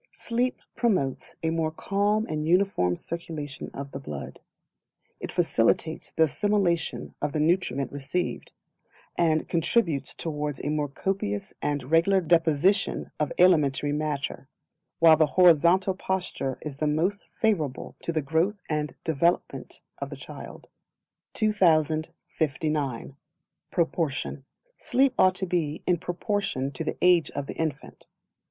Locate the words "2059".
21.35-23.17